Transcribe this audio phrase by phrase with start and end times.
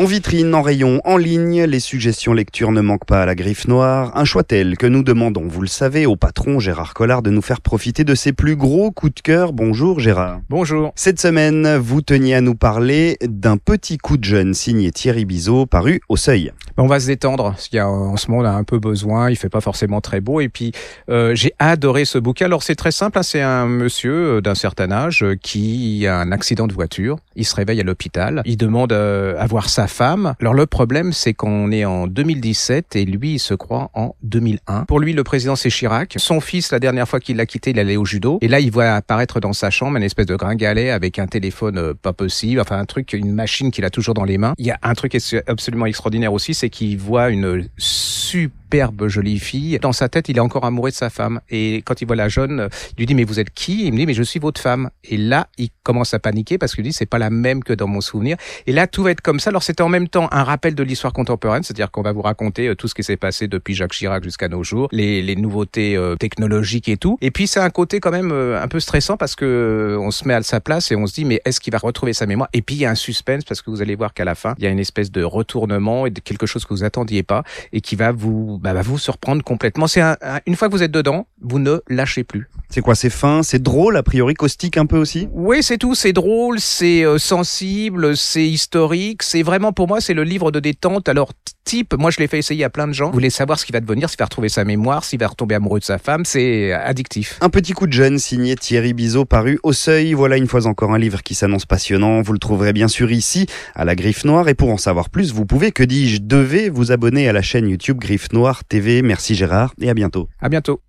[0.00, 3.68] En vitrine, en rayon, en ligne, les suggestions lecture ne manquent pas à la griffe
[3.68, 4.12] noire.
[4.14, 7.42] Un choix tel que nous demandons, vous le savez, au patron Gérard Collard de nous
[7.42, 9.52] faire profiter de ses plus gros coups de cœur.
[9.52, 10.40] Bonjour Gérard.
[10.48, 10.92] Bonjour.
[10.96, 15.66] Cette semaine, vous teniez à nous parler d'un petit coup de jeune signé Thierry Bizot
[15.66, 16.50] paru au seuil.
[16.78, 17.54] On va se détendre.
[17.70, 19.28] Il y a, en ce moment, on a un peu besoin.
[19.28, 20.40] Il fait pas forcément très beau.
[20.40, 20.72] Et puis,
[21.10, 22.46] euh, j'ai adoré ce bouquin.
[22.46, 23.18] Alors, c'est très simple.
[23.18, 23.22] Hein.
[23.22, 27.18] C'est un monsieur euh, d'un certain âge euh, qui a un accident de voiture.
[27.36, 28.40] Il se réveille à l'hôpital.
[28.46, 30.34] Il demande à voir sa femme.
[30.40, 34.84] Alors, le problème, c'est qu'on est en 2017 et lui, il se croit en 2001.
[34.84, 36.14] Pour lui, le président, c'est Chirac.
[36.16, 38.38] Son fils, la dernière fois qu'il l'a quitté, il allait au judo.
[38.40, 41.92] Et là, il voit apparaître dans sa chambre une espèce de gringalet avec un téléphone
[41.94, 42.60] pas possible.
[42.60, 44.54] Enfin, un truc, une machine qu'il a toujours dans les mains.
[44.56, 49.78] Il y a un truc absolument extraordinaire aussi, c'est qu'il voit une superbe jolie fille.
[49.80, 51.40] Dans sa tête, il est encore amoureux de sa femme.
[51.50, 53.86] Et quand il voit la jeune, il lui dit mais vous êtes qui?
[53.86, 54.90] Il me dit mais je suis votre femme.
[55.02, 57.88] Et là, il commence à paniquer parce qu'il dit c'est pas la même que dans
[57.88, 58.36] mon souvenir.
[58.66, 59.50] Et là, tout va être comme ça.
[59.50, 62.68] Alors c'était en même temps un rappel de l'histoire contemporaine, c'est-à-dire qu'on va vous raconter
[62.68, 66.16] euh, tout ce qui s'est passé depuis Jacques Chirac jusqu'à nos jours, les, nouveautés euh,
[66.16, 67.16] technologiques et tout.
[67.22, 70.28] Et puis c'est un côté quand même euh, un peu stressant parce que on se
[70.28, 72.50] met à sa place et on se dit mais est-ce qu'il va retrouver sa mémoire?
[72.52, 74.54] Et puis il y a un suspense parce que vous allez voir qu'à la fin
[74.58, 77.42] il y a une espèce de retournement et de quelque chose que vous attendiez pas
[77.72, 79.86] et qui va vous bah, vous surprendre complètement.
[79.86, 80.02] C'est
[80.44, 82.50] une fois que vous êtes dedans, vous ne lâchez plus.
[82.72, 85.28] C'est quoi C'est fin, c'est drôle, a priori caustique un peu aussi?
[85.32, 85.96] Oui, c'est tout.
[85.96, 89.24] C'est drôle, c'est euh, sensible, c'est historique.
[89.24, 91.08] C'est vraiment pour moi, c'est le livre de détente.
[91.08, 91.32] Alors
[91.64, 93.06] type, moi je l'ai fait essayer à plein de gens.
[93.06, 95.56] Vous voulez savoir ce qui va devenir, s'il va retrouver sa mémoire, s'il va retomber
[95.56, 97.38] amoureux de sa femme, c'est addictif.
[97.40, 100.12] Un petit coup de jeune signé Thierry Bizot paru au Seuil.
[100.14, 102.22] Voilà une fois encore un livre qui s'annonce passionnant.
[102.22, 104.48] Vous le trouverez bien sûr ici à la Griffe Noire.
[104.48, 107.68] Et pour en savoir plus, vous pouvez, que dis-je, devez vous abonner à la chaîne
[107.68, 109.02] YouTube Griffe Noire TV.
[109.02, 110.28] Merci Gérard et à bientôt.
[110.40, 110.80] À bientôt.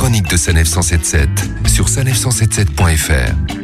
[0.00, 1.28] Chroniques de Sanef 177
[1.68, 3.59] sur sanef177.fr.